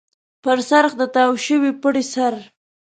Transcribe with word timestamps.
پر 0.43 0.57
څرخ 0.69 0.91
د 0.97 1.03
تاو 1.15 1.31
شوي 1.45 1.71
پړي 1.81 2.03
سر. 2.13 2.33